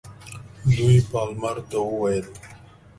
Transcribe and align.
دوی 0.73 0.95
پالمر 1.11 1.57
ته 1.69 1.77
وویل. 1.87 2.25